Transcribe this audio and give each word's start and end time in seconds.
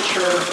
culture 0.00 0.49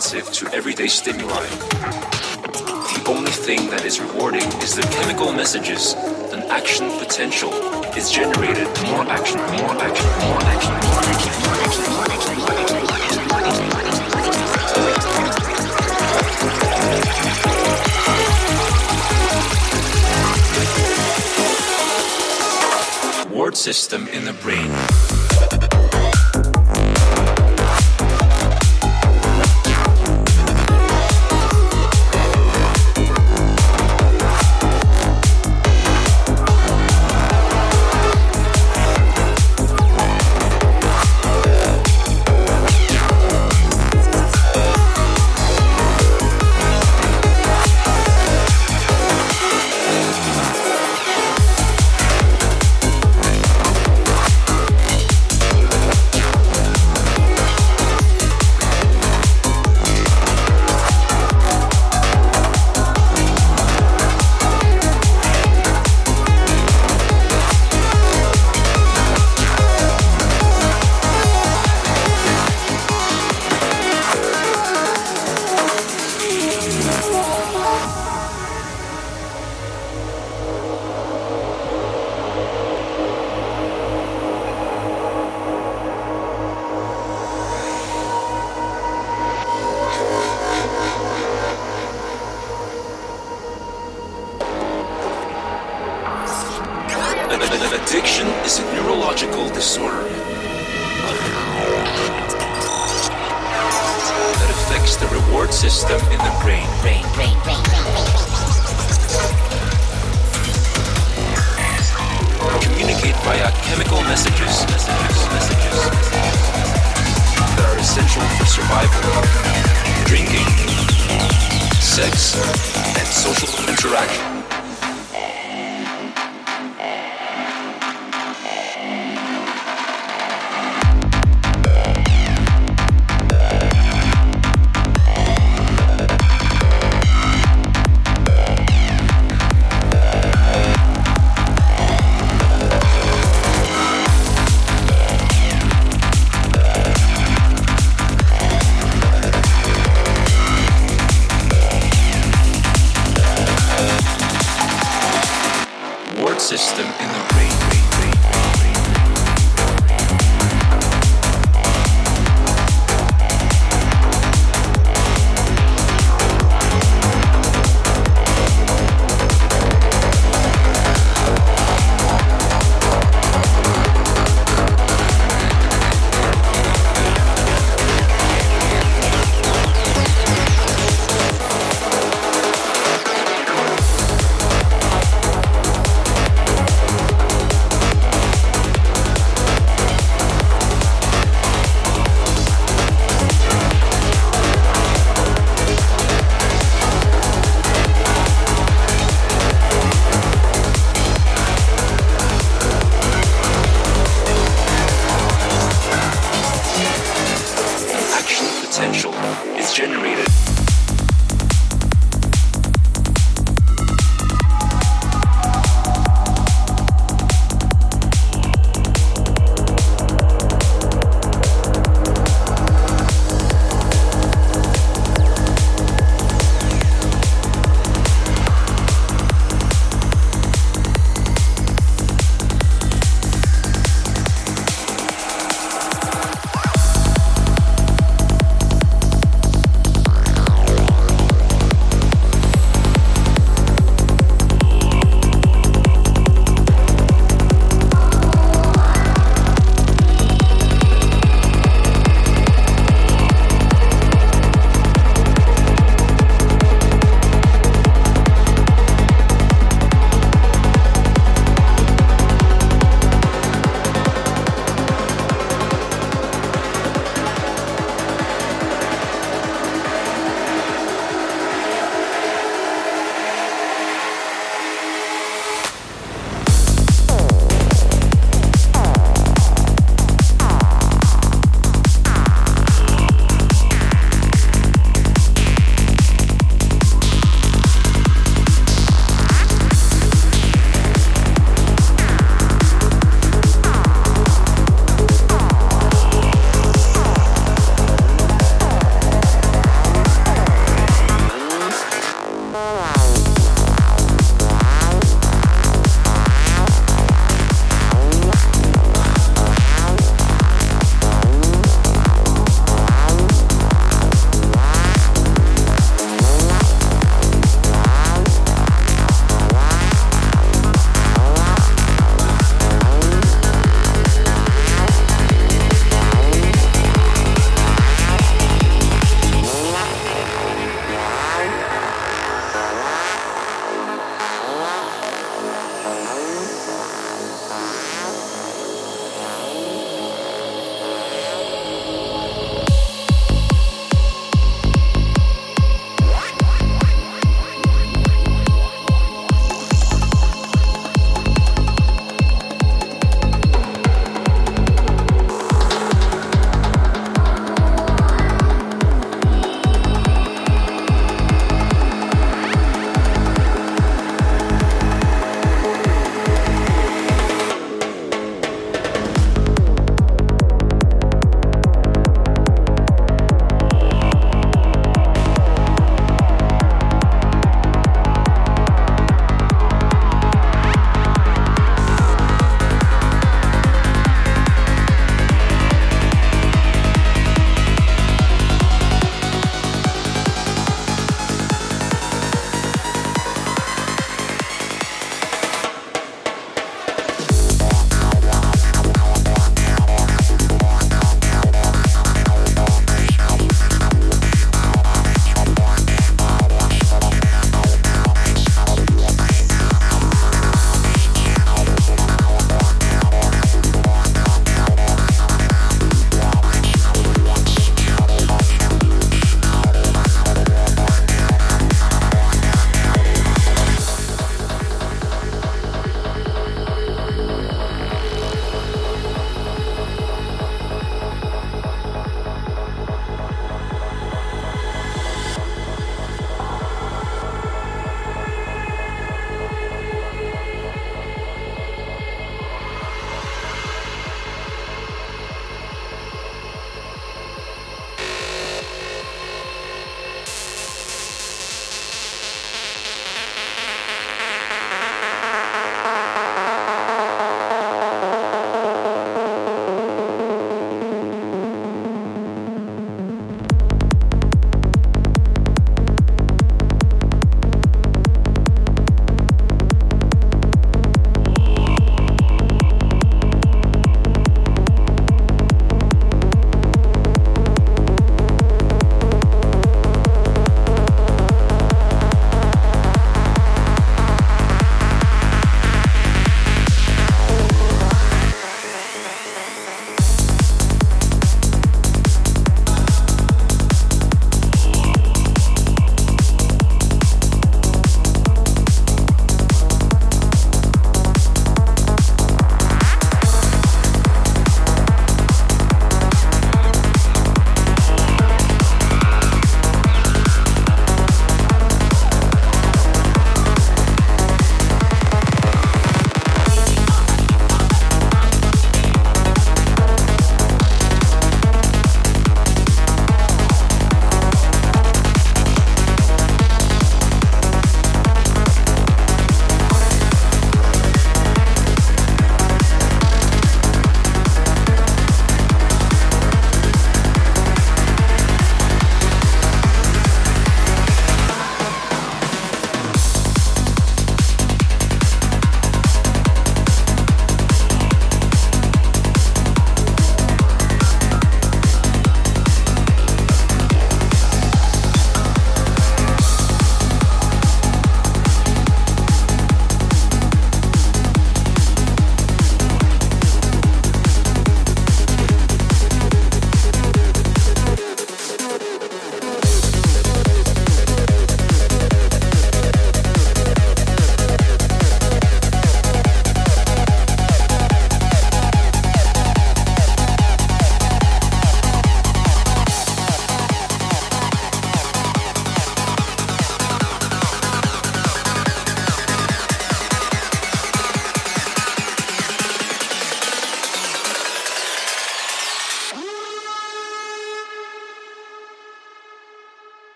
responsive 0.00 0.32
to 0.32 0.48
everyday 0.56 0.86
stimuli. 0.86 1.46
The 2.94 3.04
only 3.06 3.30
thing 3.30 3.68
that 3.68 3.84
is 3.84 4.00
rewarding 4.00 4.46
is 4.62 4.74
the 4.74 4.80
chemical 4.82 5.30
messages, 5.30 5.92
an 6.32 6.40
action 6.50 6.88
potential 6.98 7.52
is 7.94 8.10
generated. 8.10 8.66
More 8.88 9.04
action, 9.10 9.40
more 9.60 9.76
action, 9.76 10.08
more 10.24 10.40
action, 10.40 10.72
more 10.80 11.04
action, 11.04 11.34
more 11.44 11.60
action, 11.60 11.84
more 11.92 12.08
action, 12.08 13.28
more 13.28 13.44
action. 23.20 23.30
Ward 23.30 23.54
system 23.54 24.08
in 24.08 24.24
the 24.24 24.32
brain. 24.32 25.19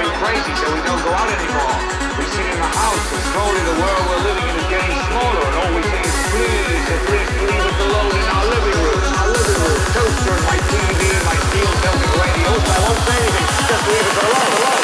going 0.00 0.16
crazy, 0.24 0.54
so 0.56 0.66
we 0.72 0.80
don't 0.80 1.02
go 1.04 1.12
out 1.12 1.28
anymore. 1.28 1.76
We 2.16 2.24
sit 2.32 2.46
in 2.48 2.56
the 2.56 2.72
house, 2.72 3.06
and 3.12 3.22
slowly 3.32 3.60
the 3.68 3.76
world 3.76 4.02
we're 4.08 4.24
living 4.32 4.46
in 4.48 4.56
is 4.56 4.68
getting 4.72 4.96
smaller, 5.12 5.44
and 5.44 5.56
all 5.60 5.72
we 5.76 5.82
say 5.84 6.00
is 6.00 6.16
please, 6.32 6.86
at 6.88 7.02
least 7.12 7.32
leave 7.44 7.64
us 7.68 7.78
alone 7.84 8.12
in 8.16 8.28
our 8.32 8.46
living 8.48 8.78
room, 8.80 9.00
our 9.20 9.28
living 9.28 9.58
room, 9.60 9.80
toaster, 9.92 10.36
my 10.48 10.58
TV, 10.72 11.00
my 11.28 11.36
steel-belted 11.36 12.12
radio. 12.16 12.48
I 12.48 12.78
won't 12.80 13.00
say 13.04 13.16
anything, 13.20 13.48
just 13.68 13.84
leave 13.92 14.06
us 14.08 14.16
alone. 14.24 14.52
alone. 14.56 14.79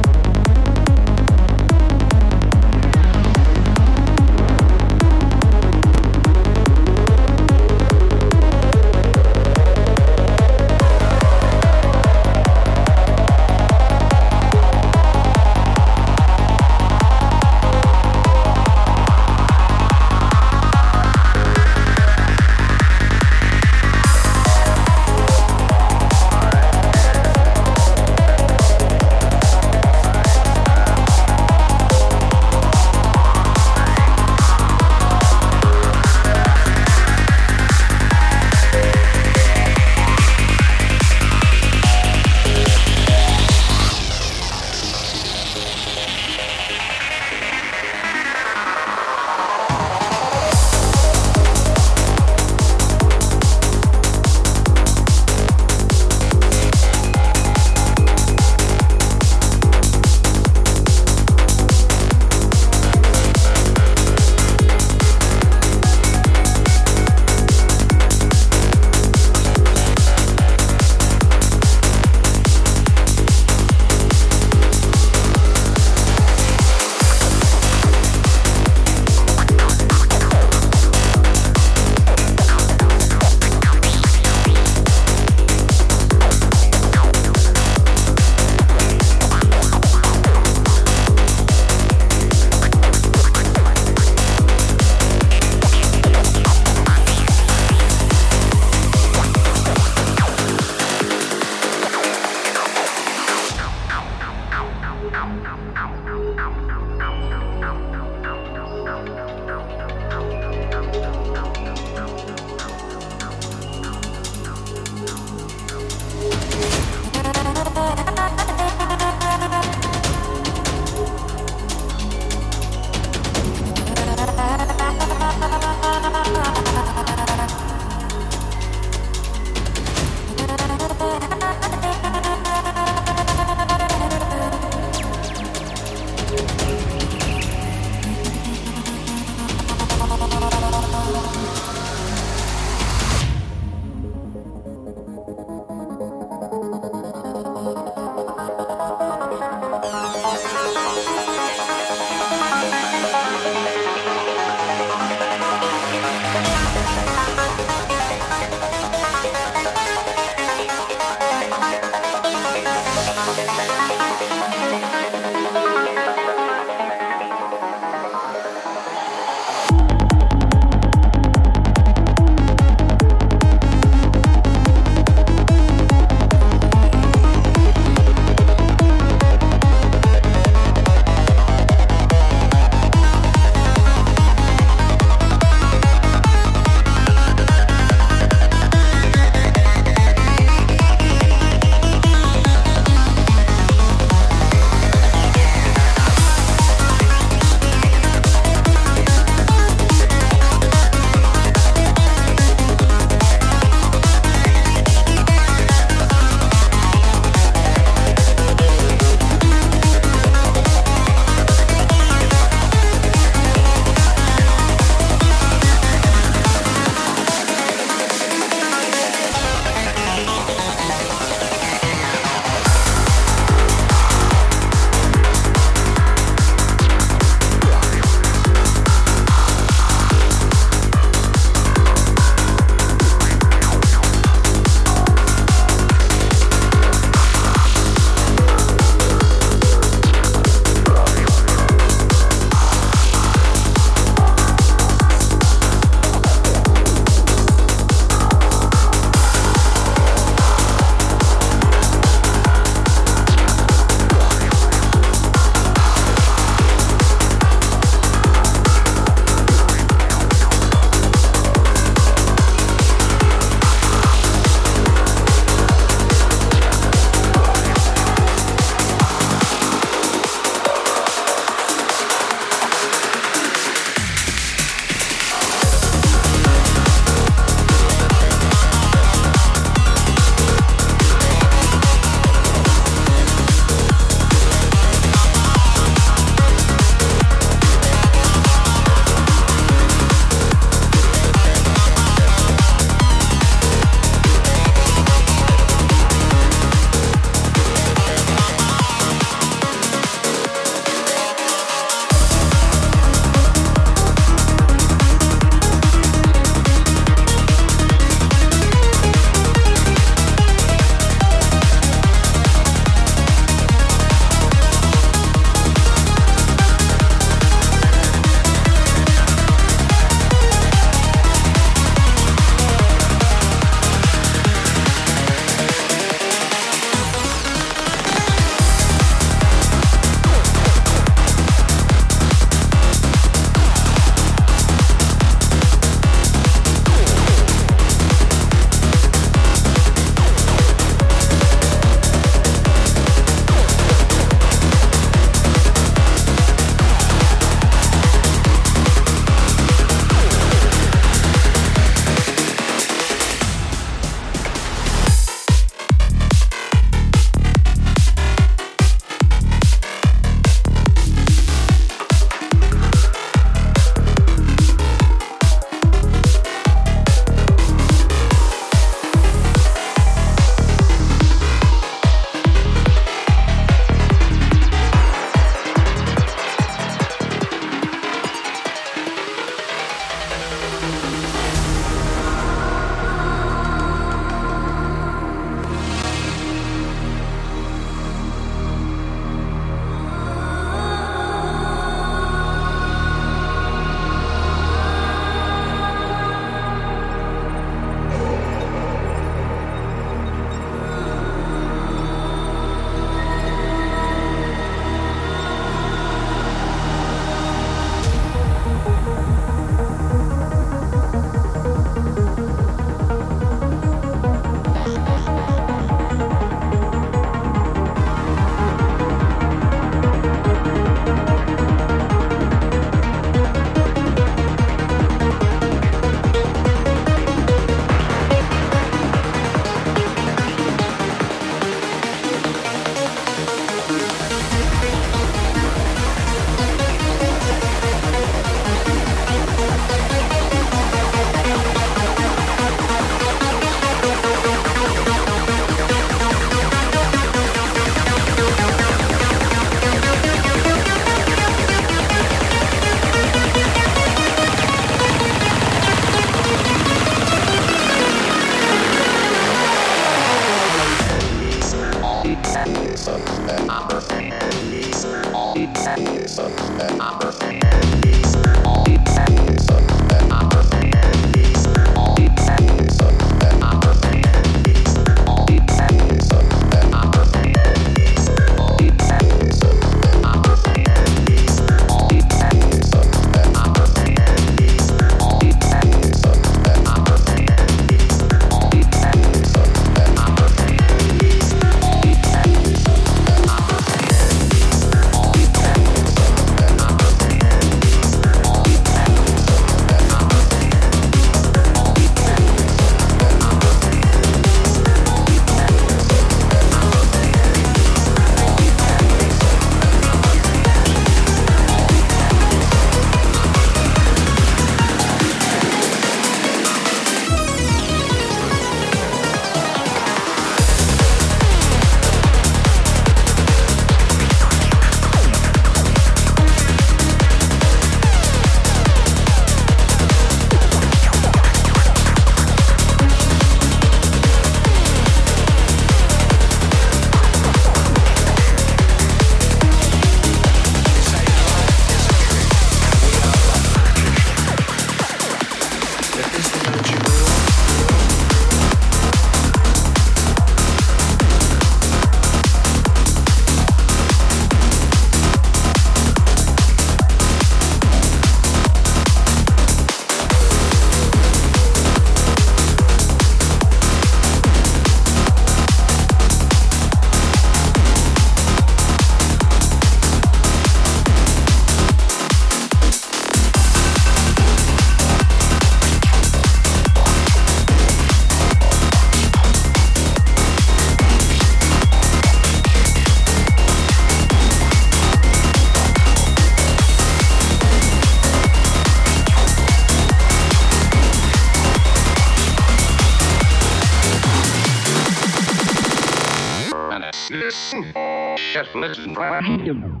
Just 598.74 598.98
listen. 598.98 600.00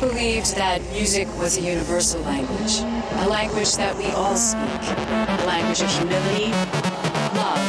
Believed 0.00 0.56
that 0.56 0.80
music 0.92 1.28
was 1.38 1.58
a 1.58 1.60
universal 1.60 2.22
language, 2.22 2.80
a 2.80 3.28
language 3.28 3.76
that 3.76 3.94
we 3.98 4.06
all 4.12 4.34
speak, 4.34 4.80
a 5.06 5.46
language 5.46 5.82
of 5.82 5.90
humility, 5.90 6.50
love, 7.36 7.60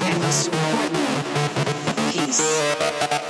and 0.00 0.18
most 0.22 0.48
importantly, 0.48 1.06
peace. 2.10 3.21